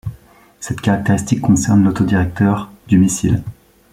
[0.59, 3.43] Cette caractéristique concerne l'autodirecteur du missile.